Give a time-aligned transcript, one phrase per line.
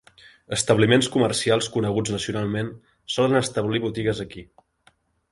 [0.55, 2.71] Establiments comercials coneguts nacionalment
[3.17, 4.45] solen establir botigues aquí.